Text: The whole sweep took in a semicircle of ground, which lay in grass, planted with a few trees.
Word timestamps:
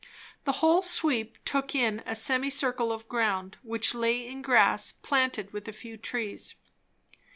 The 0.45 0.53
whole 0.53 0.81
sweep 0.81 1.37
took 1.45 1.75
in 1.75 2.01
a 2.07 2.15
semicircle 2.15 2.91
of 2.91 3.07
ground, 3.07 3.57
which 3.61 3.93
lay 3.93 4.25
in 4.25 4.41
grass, 4.41 4.91
planted 5.03 5.53
with 5.53 5.67
a 5.67 5.73
few 5.73 5.95
trees. 5.95 6.55